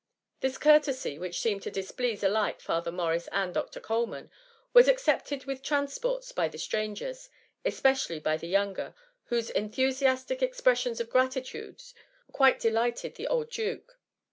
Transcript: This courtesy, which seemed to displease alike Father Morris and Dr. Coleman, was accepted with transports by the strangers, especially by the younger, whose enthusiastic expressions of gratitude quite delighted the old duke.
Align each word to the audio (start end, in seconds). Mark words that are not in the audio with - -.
This 0.39 0.57
courtesy, 0.57 1.19
which 1.19 1.39
seemed 1.39 1.61
to 1.61 1.69
displease 1.69 2.23
alike 2.23 2.59
Father 2.59 2.91
Morris 2.91 3.29
and 3.31 3.53
Dr. 3.53 3.79
Coleman, 3.79 4.31
was 4.73 4.87
accepted 4.87 5.45
with 5.45 5.61
transports 5.61 6.31
by 6.31 6.47
the 6.47 6.57
strangers, 6.57 7.29
especially 7.63 8.17
by 8.19 8.37
the 8.37 8.47
younger, 8.47 8.95
whose 9.25 9.51
enthusiastic 9.51 10.41
expressions 10.41 10.99
of 10.99 11.11
gratitude 11.11 11.83
quite 12.31 12.59
delighted 12.59 13.13
the 13.13 13.27
old 13.27 13.51
duke. 13.51 13.99